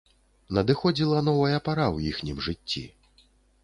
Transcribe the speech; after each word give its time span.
Надыходзіла 0.57 1.21
новая 1.29 1.61
пара 1.69 1.87
ў 1.95 2.13
іхнім 2.13 2.37
жыцці. 2.51 2.83